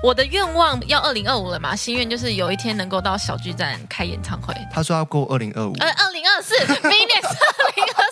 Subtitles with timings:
[0.00, 4.54] 我的愿望要二零二五了嘛，心愿就是有一天能够到小巨蛋开演唱会。
[4.72, 8.04] 他说要过二零二五，呃，二零二四，明年是二零二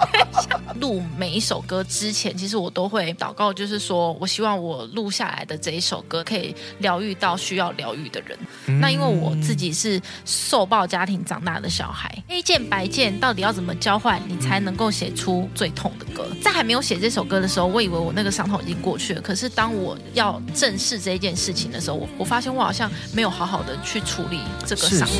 [0.80, 8.38] 录每一首歌之前，其实我都会祷告，就是说我希望我录下来的这一首歌可以疗愈到需要疗愈的人。
[8.80, 16.28] 那因为我自己是受暴家庭长大的小孩，黑键白键到底要怎么交换，你才能够写出最痛的歌？
[16.42, 19.20] 在还没有写这首歌的时候，我以为我那个伤痛已经过去了。
[19.20, 25.14] 可是当我要正视这一件事情的时候，我我发现我好像没有好好的去处理这个伤口。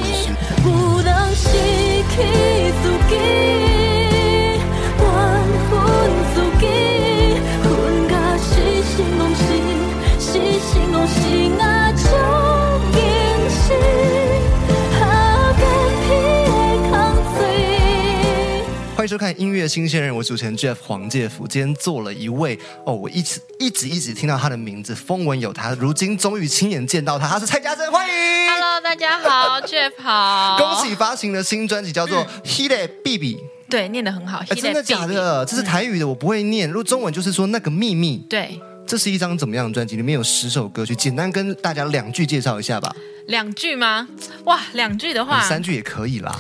[19.07, 21.47] 收看音乐新鲜人，我是主持人 Jeff 黄介甫。
[21.47, 28.13] 今天做了一位哦，我一直一直一直听到他的名字，风闻有他，如今终于亲眼见到他，他是蔡家珍，欢迎。
[28.51, 33.37] Hello，大家好，Jeff 好，恭喜发行的新专辑叫做《Hile B B》，
[33.69, 35.45] 对，念的很好，哎，真的假的？
[35.45, 36.69] 这是台语的，我不会念。
[36.69, 38.19] 如果中文就是说那个秘密。
[38.29, 39.97] 对，这是一张怎么样的专辑？
[39.97, 42.95] 里面有十首歌曲，简单跟大家两句介绍一下吧。
[43.27, 44.07] 两句吗？
[44.45, 46.33] 哇，两句的话，三句也可以啦。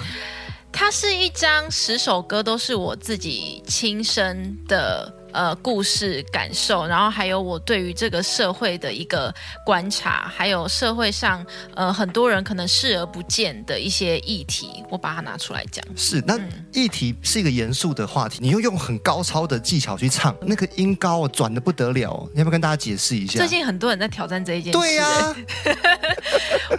[0.70, 9.32] 它是一张十首歌，都是我自己亲身的呃故事感受，然后还有我对于这个社会的一个
[9.66, 15.84] 观察，还有社会上呃很多人可能视而不见的一些议题，我把它拿出来讲。
[15.94, 16.40] 是，那
[16.72, 23.38] 议题是一个严肃的话题，你又用很高超的技巧去唱，那个音高哦转的不得了哦，你要不要跟大家解释一下？
[23.38, 25.36] 最近很多人在挑战这一件事，对 呀、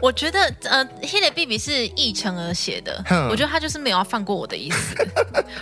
[0.01, 4.95] 我觉得呃，《黑的 B B》是译成而写的，我觉得他就是没有要放过我的意思。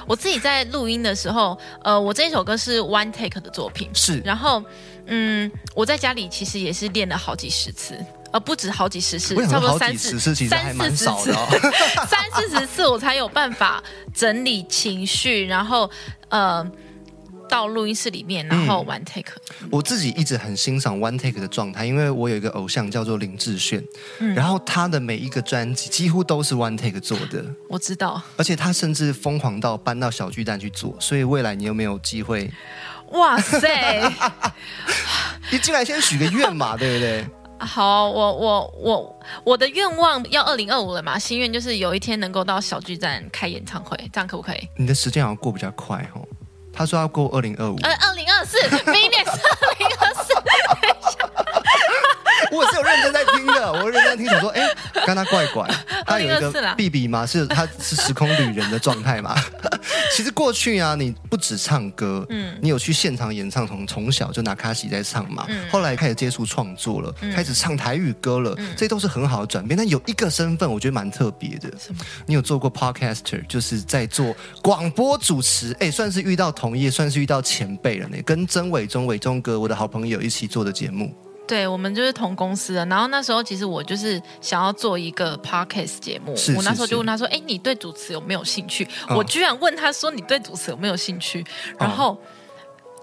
[0.07, 4.63] 我自己在录音的时候，呃，我这一首歌是 one take 的作品，是然后
[5.07, 7.97] 嗯，我在家里其实也是练了好几十次。
[8.31, 11.33] 呃，不止好几十次差不多三四十次，三四十次。
[12.09, 13.81] 三四十次我才有办法
[14.13, 15.89] 整理情绪，然后
[16.27, 16.65] 呃
[17.47, 19.31] 到录音室里面，然后 one take。
[19.71, 23.83] 我自己一直很欣赏 One Take 的状态，因为我有一个偶像叫做林志炫，
[24.19, 32.51] 嗯然后他的每一个专辑几乎都是 One Take 做的，我知道，而且他甚至疯狂到搬到小巨蛋去做，所以未来你有没有机会？
[33.11, 34.11] 哇塞！
[35.51, 37.25] 你进来先许个愿嘛， 对不对？
[37.59, 44.67] 好，我我我我的愿望要二零二五了嘛，心愿就是有一天能够到小巨蛋开演唱会，这样可不可以？
[44.75, 46.27] 你的时间好像过比较快哦。
[46.75, 48.57] 他说要过二零二五，呃，二零二四，
[48.91, 50.33] 明年是二零二四。
[52.51, 54.69] 我是有认真在听的，我认真在听，想说，哎，
[55.05, 55.67] 刚刚怪怪，
[56.05, 57.25] 他有一个啦 B B 吗？
[57.25, 59.35] 是他是时空旅人的状态嘛？
[60.15, 69.77] 其实过去啊，你不止唱歌，嗯，你有去现场演唱，从从小就拿卡西在唱嘛，后来开始接触创作了，开始唱台语歌了，这都是很好的转变。
[69.77, 71.69] 但有一个身份，我觉得蛮特别的，
[72.25, 78.17] 你有做过 podcaster，就是在做广播主持，哎，算是遇到同业，算是遇到前辈了呢。
[78.25, 81.13] 跟曾伟忠、伟忠哥，我的好朋友一起做的节目。
[81.47, 82.85] 对，我们就是同公司的。
[82.87, 91.45] 然后那时候其实我就是想要做一个 podcast 节目，是我那时候就问他说：“哎，你对主持有没有兴趣？”哦我居然问他说：“你对主持有没有兴趣？”
[91.79, 92.17] 然后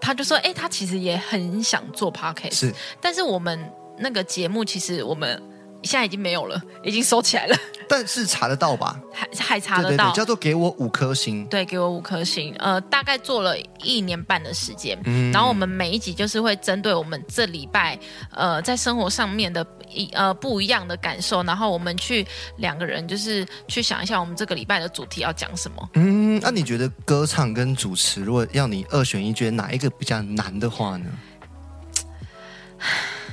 [0.01, 5.41] 他就说：“哎，他其实也很想做 podcast，是但是我们那个节目其实我们
[5.85, 7.57] 现在已经没有了，已经收起来了，
[7.93, 8.99] 但是查得到吧？
[9.13, 9.89] 还还查得到。
[9.91, 11.45] 对对对，叫做给我五颗星。
[11.49, 12.55] 对，给我五颗星。
[12.59, 17.99] 呃，大概做了一年半的时间，嗯然后我们每一集就是会针对我们这礼拜
[18.31, 22.27] 呃在生活上面的一呃不一样的感受，然后我们去
[22.57, 25.91] 两个人就是去想一下我们这个礼拜的主题要讲什么。
[25.93, 31.05] 嗯，那你觉得歌唱跟主持，如果要你二选一，觉得哪一个比较难的话呢？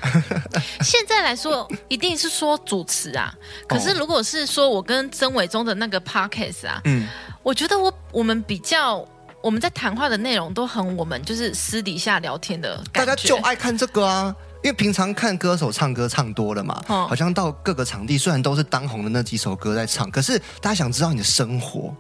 [0.81, 3.33] 现在来说，一定是说主持啊。
[3.67, 7.07] 可是如果是说我跟曾伟忠的那个 podcast 啊，嗯，
[7.43, 9.05] 我觉得我我们比较。
[9.41, 14.35] 我们在谈话的内容都很我们就是私底下聊天的大感觉，家就爱看这个啊。
[14.61, 21.95] 因为平常看歌手唱歌唱多了嘛，哦好像到各个场地，虽然都是当红的那几首歌在唱，可是大家想知道你的生活、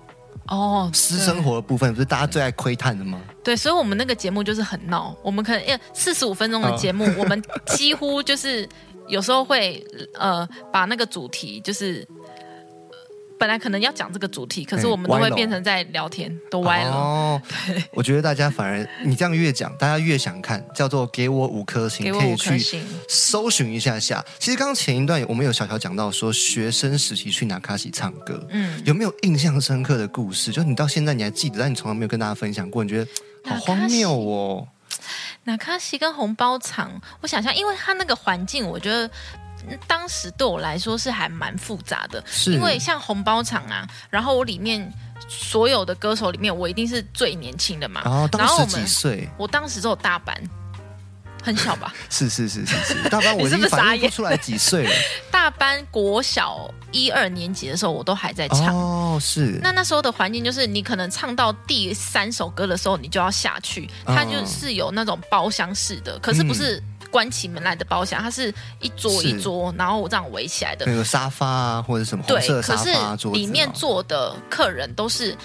[0.49, 3.21] 哦，私生活的部分，不是大家最爱窥探的吗？
[3.43, 8.67] 对，所以我们那个节目就是很闹，我们可能因四十五分钟的节目， 我们几乎就是
[9.07, 9.85] 有时候会
[10.15, 12.07] 呃把那个主题就是。
[13.39, 16.91] 呃本来可能要讲这个主题，可是哎我们都会变成在聊天，都歪了。
[16.91, 17.41] 哦，
[17.93, 22.83] 我觉得大家反而你这样越讲，大家越想看，叫做给我五颗星，可以去。
[23.07, 24.23] 搜寻一下下。
[24.37, 30.51] 其实刚刚前一段我们有小小讲到说，学生时期去拿卡西唱歌，嗯，有没有印象深刻的故事？
[30.51, 33.07] 就你到现在你还记得，但你从来没有跟大家分享过，你觉得
[33.45, 34.67] 好荒谬哦。
[35.45, 36.91] 纳卡西跟红包场，
[37.21, 39.11] 我想象，因为它那个环境，我觉得嗯
[39.87, 44.91] 当时对我来说是还蛮复杂的，是因为像红包场啊，然后我里面
[45.27, 49.29] 所有的歌手里面，我一定是最年轻的嘛，然后当时几岁？
[49.37, 50.35] 我当时只有大班，
[51.43, 54.91] 很小吧， 是是是是是，大班 我已经反应不出来几岁了。
[55.31, 58.75] 大班国小一二年级的时候，我都还在唱。
[58.75, 63.89] 哦，是那那时候的环境就是，你可能唱到第三首歌的时候，你就要下去。
[64.05, 70.85] 它就是有那种包厢式的，可是不是关起门来的包厢，它是一桌一桌，然后我这样围起来的。
[70.85, 75.35] 那个沙发啊，或者什么红对色，沙可是里面坐的客人都是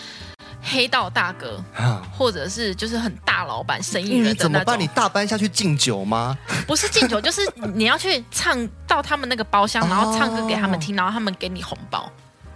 [0.62, 2.02] 黑道大哥，啊。
[2.16, 4.78] 或者是就是很大老板、生意人的那怎么办？
[4.78, 4.86] 你。
[4.88, 6.38] 大班下去敬酒吗？
[6.66, 7.40] 不是敬酒，就是
[7.74, 12.10] 你要去唱到他们那个包厢，然后唱歌给他们听，然后他们给你红包。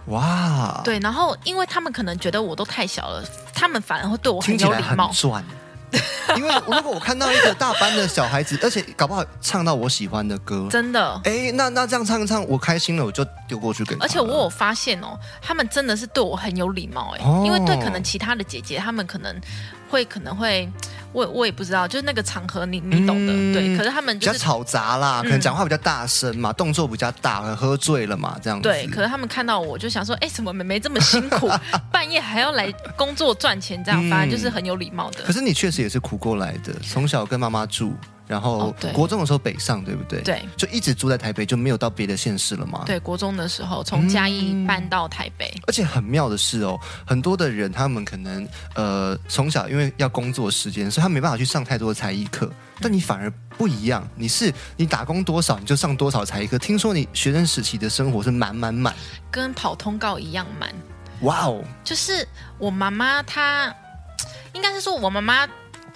[0.05, 3.23] 哇，，对，然后因为他们可能觉得我都太小了，
[3.53, 5.11] 他们反而会对我很有礼貌。
[5.13, 5.43] 赚。
[6.37, 11.21] 因为如果我看到一个大班的小孩子，而且搞不好唱到我喜欢的歌，真的。
[11.23, 13.95] 哎，那那这样唱一唱，我开心了，我就丢过去给。
[13.99, 19.35] 而且我有发现哦，他们真的是对我很有礼貌哎，哦因为对可能其他的姐姐，他们可能
[19.89, 20.69] 会可能会，
[21.11, 23.75] 我我也不知道，就是那个场合你你懂的，嗯对。
[23.75, 28.69] 可是他们就是比较吵杂啦，可能讲话比较大声嘛，动作比较大，喝醉了嘛，这样子。
[28.69, 31.49] 对，可是他们看到我就想说，哎，怎么妹妹这么辛苦，
[31.99, 35.33] 半夜还要来工作赚钱，这样，嗯反正就是很有礼貌的可。
[35.33, 37.93] 是你确实也是苦过来的，从小跟妈妈住，
[38.25, 42.83] 然后国中的时候北上，对不对？，对就一直住在台北，就没有到别的县市了嘛？。
[42.85, 52.49] 对，国中的时候从嘉义嗯搬到台北，而且很妙的是哦，很多的人他们可能呃从小因为要工作时间，所以他没办法去上太多的才艺课。
[52.79, 56.57] 但你反而不一样，你是你打工多少你就上多少才艺课。
[56.57, 58.95] 听说你学生时期的生活是满满满，
[59.29, 60.73] 跟跑通告一样满。
[61.21, 62.27] 哇哦，就是
[62.57, 63.73] 我妈妈她，
[64.53, 65.47] 应该是说我妈妈。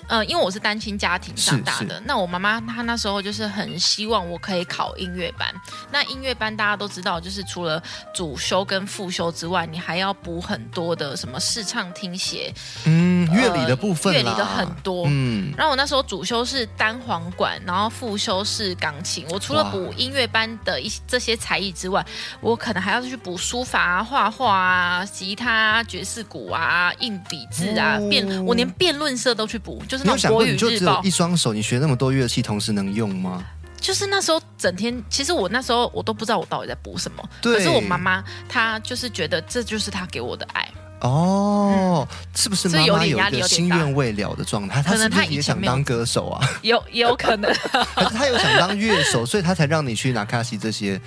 [0.09, 5.49] 呃，因为我是单亲家庭长大的，那我妈妈她那时候就是很希望我可以考音乐班。
[5.89, 7.81] 那音乐班大家都知道，就是除了
[8.13, 12.53] 主修跟副修之外，你还要补很多的什么视唱听写，
[12.83, 19.25] 嗯，乐理的部分啦、乐理的很多嗯，然后我那时候主修是单簧管，然后副修是钢琴。
[19.29, 22.05] 我除了补音乐班的一这些才艺之外，
[22.41, 31.13] 我可能还要去补书法啊、画画啊、吉他、啊、爵士鼓啊、硬笔字啊、哦辩，我连辩论社都去补，就是那种国语你就只有一。
[31.13, 33.45] 双手，你学那么多乐器，同时能用吗？
[33.79, 37.23] 就是那时候整天，其实我那时候我都不知道我到底在补什么。
[37.39, 40.67] 对可是我妈妈她就是觉得这就是她给我的爱。
[41.03, 44.81] 哦，是不是妈这有点妈有一个心愿未了的状态？
[44.81, 46.41] 她可能她是不是也想当歌手啊？
[46.63, 47.53] 有也有可能，
[47.95, 51.00] 可是他有想当乐手，所以他才让你去拿卡西这些？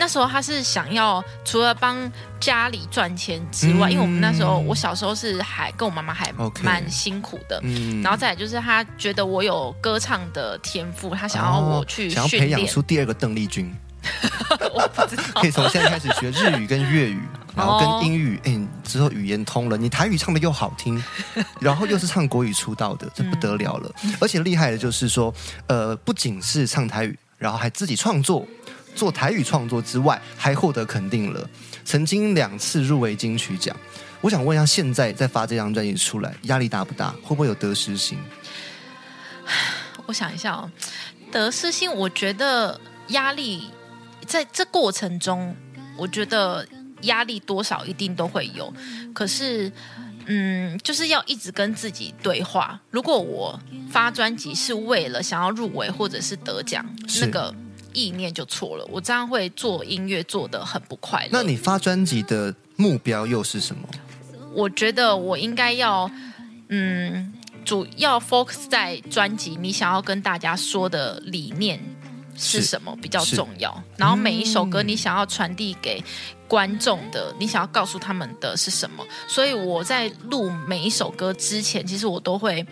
[0.00, 1.96] 那时候他是想要除了帮
[2.38, 6.32] 家里赚钱之外，嗯因为我们那时候我小时候是还跟我妈妈还
[6.62, 7.58] 蛮辛苦的。
[7.64, 12.28] 嗯然后再来就是他觉得我有歌唱的天赋，他想要我去哦想要。
[12.28, 13.74] 培养出第二个邓丽君，
[14.72, 17.20] 我不知道可以从现在开始学日语跟粤语，
[17.58, 21.02] 然后哦跟英语，哎、你之后语言通了，你台语唱的又好听，
[21.60, 23.92] 然后又是唱国语出道的，这不得了了。
[24.04, 25.34] 嗯而且厉害的就是说，
[25.66, 28.46] 呃，不仅是唱台语，然后还自己创作。
[28.94, 31.48] 做台语创作之外，还获得肯定了，
[31.84, 33.76] 曾经两次入围金曲奖。
[34.20, 37.10] 我想问一下，现在在发这张专辑出来，压力大不大？
[37.22, 38.18] 会不会有得失心？
[40.06, 40.68] 我想一下哦，
[41.30, 43.70] 得失心，我觉得压力
[44.26, 45.54] 在这过程中，
[45.96, 46.66] 我觉得
[47.02, 48.72] 压力多少一定都会有，
[49.14, 49.70] 可是。
[50.30, 52.78] 嗯，就是要一直跟自己对话。
[52.90, 53.58] 如果我
[53.90, 56.84] 发专辑是为了想要入围或者是得奖，
[57.22, 57.54] 那个
[57.94, 58.84] 意念就错了。
[58.90, 61.30] 我这样会做音乐做的很不快乐。
[61.32, 63.88] 那你发专辑的目标又是什么？
[64.52, 66.10] 我觉得我应该要，
[66.68, 67.32] 嗯，
[67.64, 71.80] 主要 focus 在专辑你想要跟大家说的理念
[72.38, 76.02] 是是什么比较重要，然后每一首歌你想要传递给
[76.46, 79.04] 观众的，你想要告诉他们的是什么。
[79.26, 82.64] 所以我在录每一首歌之前，其实我都会。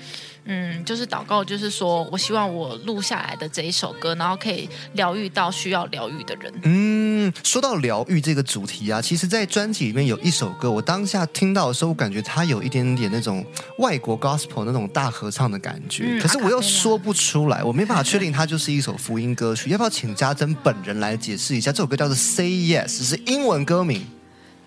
[0.48, 6.54] 嗯，就是祷告，就是说我希望我录下来的这一首歌，然后可以疗愈到需要疗愈的人。
[6.62, 7.05] 嗯，
[7.42, 13.44] 说到疗愈这个主题啊，其实，在专辑里面有一首歌，我当下听到的时候，我感觉它有一点点那种
[13.78, 19.70] 外国 gospel 那种大合唱的感觉，嗯可是我又说不出来，我没办法确定它就是一首福音歌曲。
[19.70, 21.70] 要不要请家珍本人来解释一下？
[21.70, 24.02] 这首歌叫做《Say Yes》，是英文歌名。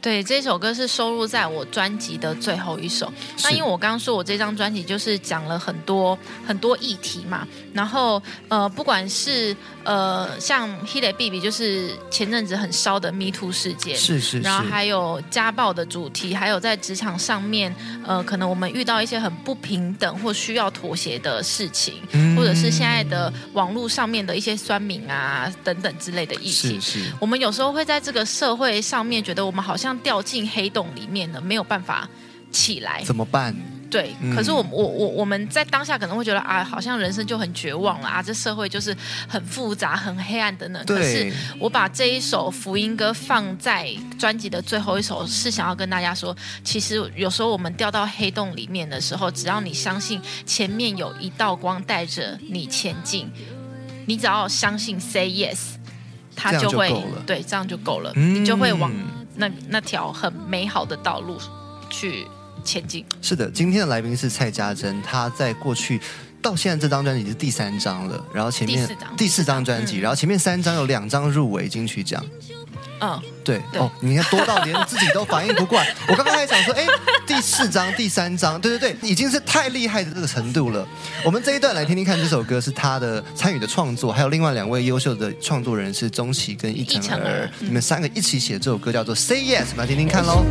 [0.02, 3.12] 对，这首歌是收录在我专辑的最后一首。
[3.44, 17.76] 那因为我刚刚说我这张专辑就是讲了很多很多议题嘛，然后呃，不管是呃像 Hit Baby，就是前阵子很烧的 Me Too 事件，是是，然后还有家暴的主题，还有在职场上面，
[18.06, 21.96] 呃，可能我们遇到一些很不平等或需要妥协的事情，
[22.38, 32.08] 或者是现在的网络上面的一些酸民啊等等之类的议题，是是，我们有时候会在这个社会上面觉得我们好像掉进黑洞里面了，没有办法
[32.52, 33.02] 起来。
[33.04, 33.56] 怎么办？
[33.90, 38.96] 对，可是我我我我们在当下可能会觉得啊，好像人生就很绝望了啊，这社会就是
[39.28, 40.86] 很复杂、很黑暗等等。
[40.86, 53.28] 可是我把这一首福音歌放在专辑的最后一首，是想要跟大家说，其实有时候我们掉到黑洞里面的时候，只要你相信前面有一道光带着你前进，
[54.06, 55.58] 你只要相信 say yes，
[56.36, 56.94] 它就会
[57.26, 58.92] 对，这样就够了，你就会往
[59.40, 61.38] 那那条很美好的道路
[61.90, 62.28] 去。
[62.62, 65.98] 前进是的，今天的来宾是蔡家珍，她在过去
[66.42, 68.86] 到现在这张专辑是第三张了，然后前面
[69.18, 72.22] 第四张专辑，然后前面三张有两张入围金曲奖。
[73.02, 75.94] 嗯，对哦，你看多到连自己都反应不过来。
[76.08, 76.86] 我刚刚还想说，哎，
[77.26, 80.88] 第四章、第三章，对对对，已经是太厉害的这个程度了。
[81.24, 90.44] 我们这一段来听听看，这首歌是他的参与的创作，还有另外两位优秀的创作人是钟琦跟一成儿，你们三个一起写这首歌叫做《Say Yes》，来听听看喽。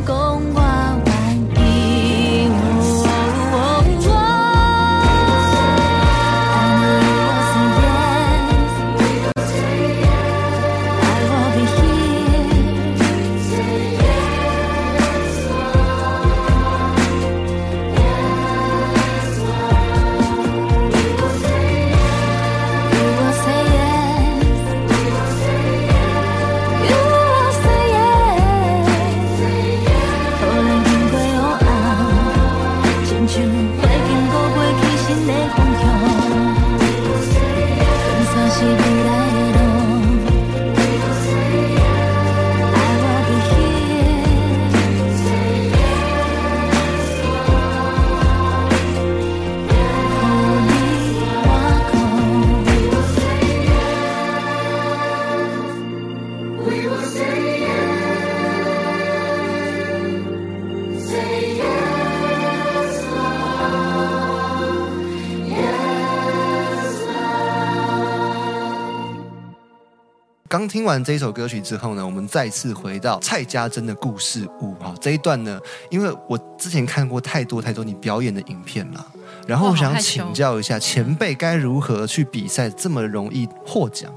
[70.68, 74.94] 刚听完这首歌曲之后呢，我们再次回到蔡家珍的故事屋哈。
[75.00, 75.58] 这一段呢，
[75.88, 79.06] 因为我之前看过太多太多你表演的影片了，
[79.46, 84.14] 然后我想请教一下前辈，该如何去比赛这么容易获奖？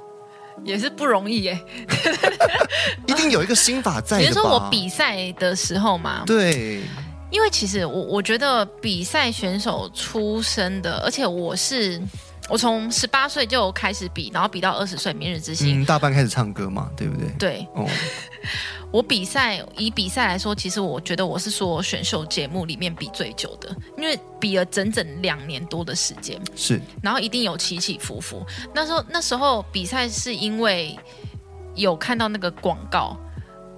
[0.65, 1.58] 也是不容易耶，
[3.08, 4.20] 一定有一个心法在。
[4.20, 6.81] 比如说我比赛的时候嘛，对，
[7.29, 12.01] 因为其实我我觉得比赛选手出身的，而且我是。
[12.50, 15.81] 我从十八岁就开始比，然后比到二十岁，明日之星。
[15.81, 17.29] 嗯，大半开始唱歌嘛，对不对？
[17.39, 17.67] 对。
[17.75, 17.88] 哦，
[18.91, 26.38] 我比赛以比赛来说，其实我觉得我是说选秀节目里面比最久的，因为比了整整两年多的时间。
[26.55, 26.81] 是。
[27.01, 28.45] 然后一定有起起伏伏。
[28.74, 30.98] 那时候那时候比赛是因为
[31.75, 33.15] 有看到那个广告，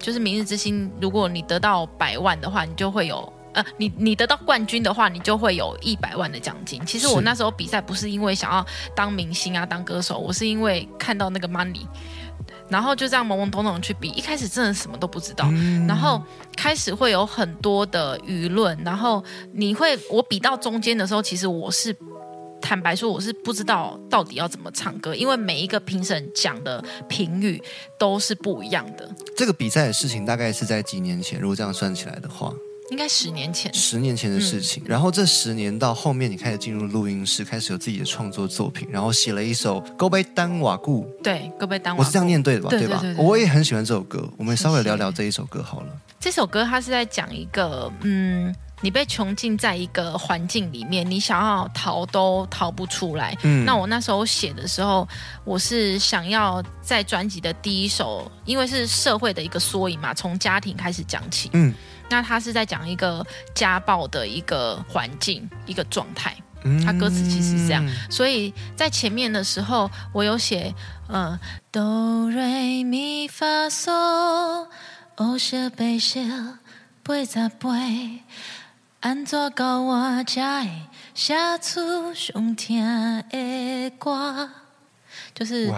[0.00, 3.32] 就是明日之星，如果你得到百万的话，你就会有。
[3.54, 6.84] 呃，你你得到冠军的话，你就会有一百万的奖金。
[6.84, 11.86] 其实我那时候比赛不是因为想要当明星啊，当歌手，我是因为看到那个 money，
[12.68, 14.08] 然后就这样懵懵懂懂去比。
[14.10, 15.48] 一开始真的什么都不知道，
[15.86, 16.22] 然后
[16.56, 21.96] 开始会有很多的舆论，然后你会我比到中间的时候，其实我是
[22.60, 27.62] 坦白说，我是不知道到底要怎么唱歌，因为每一个评审讲的评语
[27.98, 29.08] 都是不一样的。
[29.36, 32.52] 这个比赛的事情大概是在几年前，如果这样算起来的话。
[32.94, 34.80] 应该十年前，十年前的事情。
[34.86, 41.04] 然后这十年到后面，你开始进入录音室，开始有自己的创作作品，然后写了一首《Go 贝丹瓦固》。
[41.24, 42.68] 对，《Go 贝丹瓦》，我是这样念对的吧？
[42.70, 43.02] 对吧？
[43.18, 44.30] 我也很喜欢这首歌。
[44.36, 45.88] 我们稍微聊聊这一首歌好了。
[46.20, 53.34] 这首歌它是在讲一个，嗯，你被囚禁在一个环境里面，你想要逃都逃不出来。
[53.42, 55.08] 嗯，那我那时候写的时候，
[55.42, 61.48] 我是想要在专辑的第一首，因为是社会的一个缩影嘛，从家庭开始讲起。
[61.54, 61.72] 嗯。
[62.10, 66.36] 那他是在讲一个家暴的一个环境一个状态，
[66.84, 70.74] 他歌词其实是这样，所以在前面的时候我有写，
[71.08, 71.40] 嗯，
[71.72, 74.66] 哆瑞咪发嗦，
[75.16, 76.20] 乌小白小
[77.02, 77.70] 八十八，
[79.04, 80.70] 安怎教我才会
[81.12, 82.82] 写出上听
[83.28, 84.48] 的歌？
[85.34, 85.70] 就是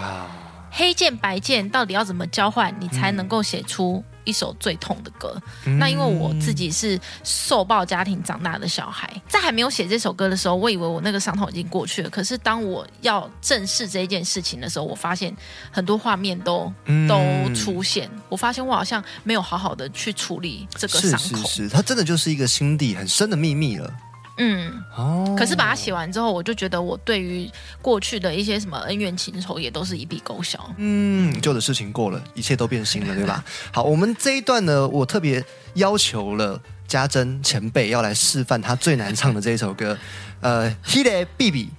[0.71, 4.05] 黑键白键到底要怎么交换，你才能够写出？
[4.27, 5.41] 一首最痛的歌。
[5.79, 12.11] 那因为我自己是受暴家庭长大的小孩，在还没有写这首歌的时候，我以为我那个伤痛已经过去了。
[12.11, 15.35] 可是当我要正视这一件事情的时候，我发现
[15.71, 16.71] 很多画面都
[17.09, 17.19] 都
[17.55, 18.11] 出现。
[18.29, 21.19] 我发现我好像没有好好的去处理这个伤口。
[21.19, 23.91] 是是是，它真的就是一个心底很深的秘密了。
[24.39, 27.51] 嗯，哦，可是把它写完之后，我就觉得我对于
[27.81, 30.59] 过去的一些什么恩怨情仇，也都是一笔勾销。
[30.77, 33.43] 嗯，旧的事情过了，一切都变新了，对吧？
[33.73, 39.97] 好，我们这一段呢，我特别要求了家珍前辈要来示范他最难唱的这一首歌，
[40.41, 41.71] 呃，Hit B B。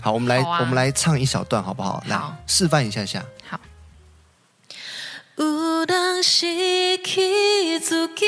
[0.00, 2.02] 好，我们来，我们来唱一小段，好不好？
[2.06, 3.24] 来示范一下下。
[3.48, 3.58] 好。
[5.36, 8.24] 有人失去自己，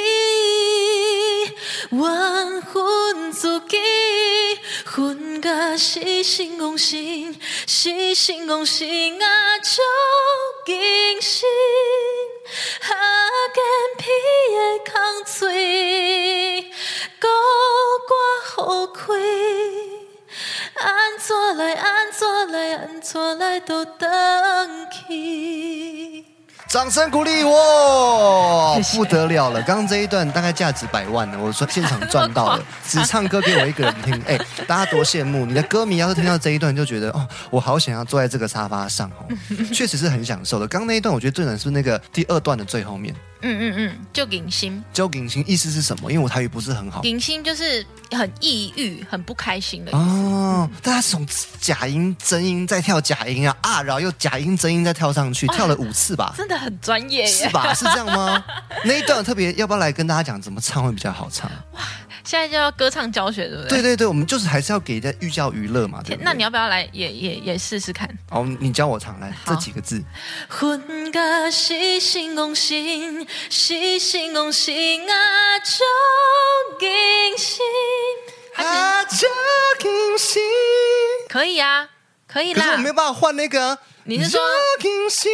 [1.90, 3.78] 缘分自己，
[4.84, 9.80] 分甲是心往心，是心往心啊，足
[10.66, 11.48] 惊心，
[12.82, 12.94] 下
[13.54, 13.62] 间
[13.98, 14.10] 皮
[14.56, 14.60] 的
[14.90, 16.62] 空嘴，
[17.20, 17.28] 孤
[18.10, 18.14] 我
[18.64, 19.14] 好开，
[20.74, 25.95] 安怎来，安怎来，安怎来都等去。
[26.76, 29.62] 掌声鼓励我，不得了了！
[29.62, 35.46] 刚刚这一段大概价值百万呢，我说现场赚到了，只唱歌给我一个人听， 哎，大家多羡慕！
[35.46, 39.24] 你的歌迷要是听到这一段，就觉得哦，我好想要坐在这个沙发上哦，
[39.72, 40.68] 确实是很享受的。
[40.68, 43.14] 刚刚那一段我觉得最难是那个第二段的最后面。
[43.42, 46.10] 嗯嗯嗯，就隐心，就隐心意思是什么？
[46.10, 47.02] 因为我台语不是很好。
[47.02, 49.98] 隐心就是很抑郁、很不开心的意思。
[50.00, 51.26] 哦，大家从
[51.60, 56.34] 假音、真音再跳假音啊啊，然后又假音、真音再跳上去，跳了五次吧？
[56.36, 57.72] 真的很专业，是吧？
[57.74, 58.44] 是这样吗？
[58.84, 61.50] 那一段特别，要不要来跟大家讲怎么唱会比较好唱？
[61.72, 61.80] 哇！
[62.26, 63.68] 现在就要歌唱教学，对不对？
[63.68, 66.02] 对对对，我们就是还是要给人家寓教于乐嘛。
[66.18, 68.08] 那你要不要来也也也试试看？
[68.30, 70.02] 哦，你教我唱来这几个字。
[70.48, 75.14] 分甲是心往心，是心往心啊，
[75.60, 75.84] 足
[76.80, 77.64] 惊心，
[78.56, 79.24] 啊，足
[79.78, 80.42] 惊心。
[81.28, 81.88] 可以啊，
[82.26, 82.60] 可以啦。
[82.60, 83.78] 可是我没有办法换那个。
[84.08, 84.40] 你是说？
[84.80, 85.30] 惊心，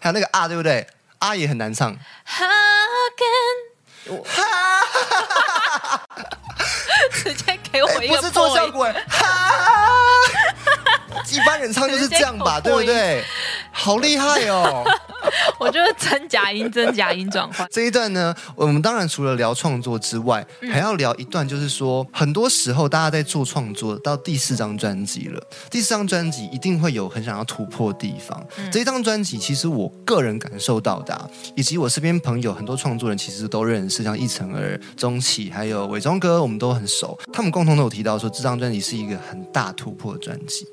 [0.00, 0.86] 还有那个啊，对不对？
[1.18, 1.94] 啊也很难唱。
[2.24, 2.44] 哈，
[7.10, 8.88] 直接给我一个，不是做效果，
[11.30, 13.24] 一般人唱就是这样吧， 对不对？
[13.72, 14.84] 好厉害哦！
[15.58, 28.44] 我觉得真假音，真假音转换这一段呢，我们当然除了聊创作之外，还要聊一段，就是说，很多时候大家在做创作，到第四张专辑了，第四张专辑一定会有很想要突破的地方。
[28.70, 37.18] 这一张专辑，其实我个人感受到的，以及我身边朋友很多创作人其实都认识，像一成儿、钟启还有伟忠哥，我们都很熟。
[37.32, 40.66] 他们共同都有提到说，这张专辑是一个很大突破的专辑。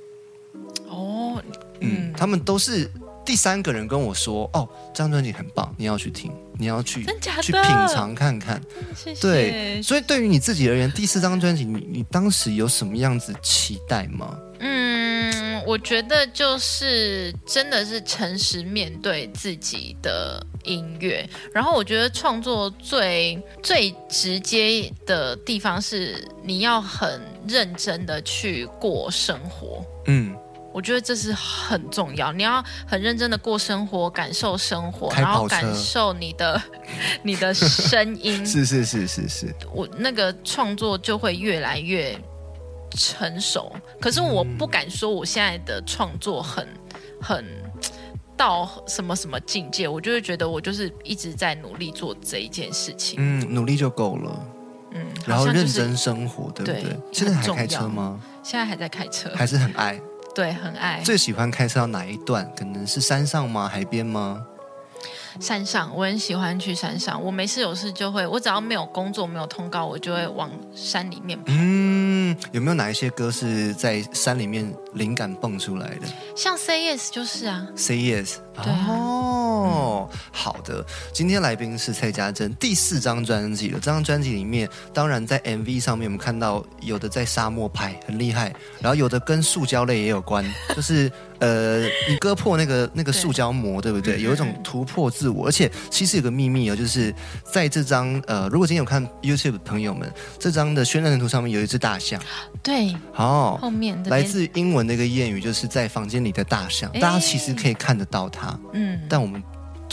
[0.90, 1.42] 哦，
[1.80, 2.92] 嗯，他们都是。
[3.26, 7.06] 第三个人跟我说：“哦，这张专辑很棒，你要去听，你要去
[7.42, 8.62] 去品尝看看。”
[8.96, 9.22] 谢谢。
[9.22, 14.38] 对，所以对于你自己而言，第四张专辑，你你当时有什么样子期待吗？
[14.60, 21.28] 嗯，我觉得就是真的是诚实面对自己的音乐。
[21.54, 29.84] 然后我觉得创作最最直接的地方是你要很认真的去过生活。
[30.08, 30.33] 嗯。
[30.74, 36.62] 我觉得这是很重要，你要很认真的过生活，感受生活，然后感受你的
[37.22, 38.44] 你的声音。
[38.46, 42.20] 是是是是是，我那个创作就会越来越
[42.98, 43.72] 成熟。
[44.02, 46.68] 可是我不敢说我现在的创作很
[47.22, 47.46] 很
[48.36, 53.18] 到什么什么境界，我就会觉得我就是一直在努力做这一件事情。
[53.20, 54.48] 嗯，努力就够了。
[54.96, 56.98] 嗯，然后认真生活，对不对？
[57.12, 58.20] 现在还开车吗？
[58.44, 60.00] 现在还在开车，还是很爱。
[60.34, 61.02] 对，很爱。
[61.04, 62.52] 最喜欢开车到哪一段？
[62.58, 63.68] 可能是山上吗？
[63.68, 64.46] 海边吗？
[65.40, 67.20] 山上，我很喜欢去山上。
[67.20, 71.46] 我没事有事就会，我只要没有工作、没有通告，我就会往山里面跑。
[71.48, 76.08] 嗯，有没有哪一些歌是在山里面灵感蹦出来的？
[76.36, 78.36] 像 Say Yes 就是啊，Say Yes。
[78.58, 78.64] 哦，
[80.32, 80.86] 好的。
[81.14, 83.80] 今天来宾是蔡家珍，第四张专辑了。
[83.80, 90.44] 这张专辑里面，当然在 MV 上面，我们看到有的在沙漠拍，很厉害；然后有的跟塑胶类也有关，
[90.76, 94.22] 就是呃，你割破那个那个塑胶膜，对不对？
[94.22, 95.48] 有一种突破自我。
[95.48, 97.14] 而且其实有个秘密哦，就是
[97.52, 102.22] 在这张呃，如果今天有看 YouTube 的朋友们，这张的宣传图上面有一只大象。
[102.62, 108.58] 对，哦，后面来自英文的一个谚语，就是在房间里的大象，大家其实可以看得到它。
[108.72, 109.43] 嗯，但我们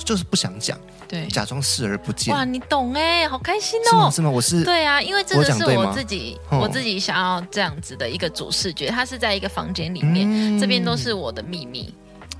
[0.04, 2.34] 就是不想讲，对，假装视而不见。
[2.34, 3.90] 哇，你懂哎，好开心哦！
[3.90, 4.10] 是吗？
[4.10, 4.30] 是吗？
[4.30, 11.94] 我是对啊，因为这个是我自己，我自己想要这样子的一个主视觉，它是在一个房间里面，这边都是我的秘密。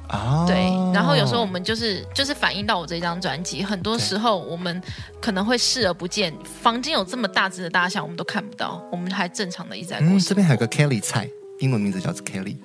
[0.09, 0.57] 啊，对，
[0.93, 4.83] 然后有时候我们就是就是反映到我这张专辑，很多时候我们
[5.21, 11.29] 可能会视而不见，房间有这么大只的大象，我们都看不到，我们还正常的一直在过这边还有个 Kelly 菜，
[11.61, 12.57] 英文名字叫做 Kelly。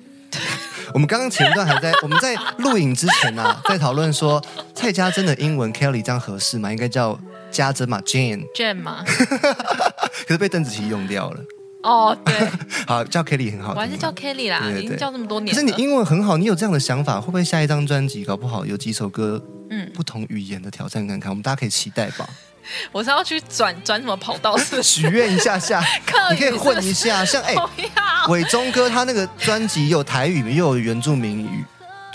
[0.94, 4.42] 我们刚刚前段还在 我们在录影之前啊，在讨论说
[4.74, 6.70] 蔡家珍的英文 Kelly 这样合适吗？
[6.70, 7.18] 应该叫
[7.50, 9.04] 家珍嘛，Jane Jane 嘛，
[10.26, 11.40] 可是被邓紫棋用掉了。
[11.82, 12.34] 哦，对，
[12.86, 13.76] 好，叫 Kelly 很好听。
[13.76, 15.54] 我还是叫 Kelly 啦，对对对已经叫这么多年了。
[15.54, 19.55] 可是你英文很好，你有这样的想法，会不会下一张专辑搞不好有几首歌，嗯
[19.96, 21.30] 不同语言的挑战看看？
[21.30, 22.28] 我们大家可以期待吧。
[22.92, 24.82] 我是要去转转什么跑道是不是？
[24.82, 25.80] 许愿一下下，
[26.32, 27.54] 你可以混一下，像哎，
[28.28, 31.64] 伟忠哥他那个专辑有台语，又有原住民语，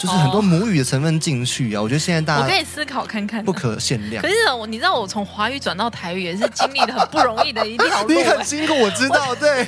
[0.01, 1.81] 就是很多母语的成分进去啊。
[1.81, 3.43] 我觉得现在大家我可以思考看看。
[3.45, 4.27] 不可限量可。
[4.27, 9.67] 是我，你知道我从华语转到台语也是经历了很不容易的一条路、 你很哎辛苦，我知道，对。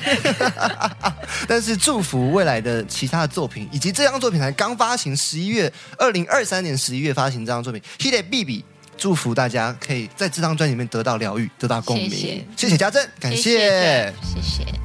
[1.47, 8.59] 但是祝福未来的其他的作品，以及这张作品才刚发行，十一月二零二三年十一月发行这张作品《Hit B B》，
[8.97, 12.09] 祝福大家可以在这张专辑里面得到疗愈，得到共鸣。
[12.09, 14.83] 谢谢谢谢家珍，感谢谢谢谢谢。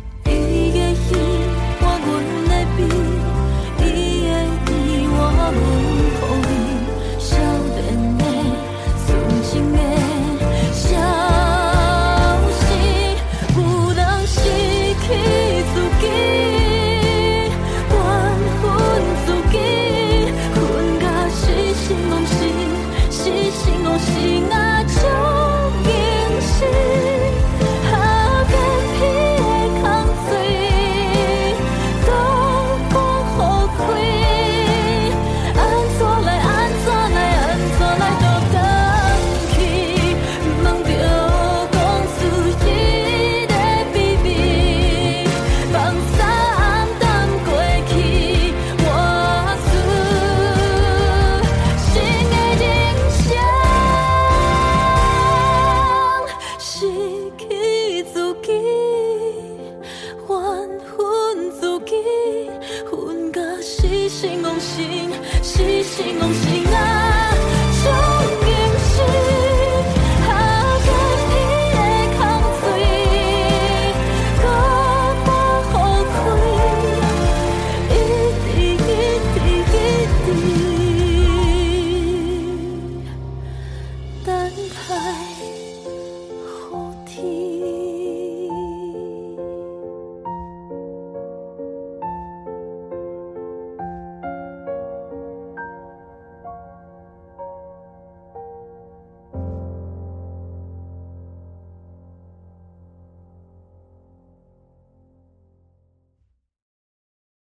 [66.12, 66.67] não sei.